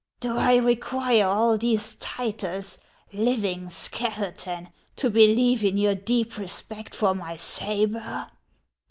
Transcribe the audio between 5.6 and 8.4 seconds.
in your deep respect for my sabre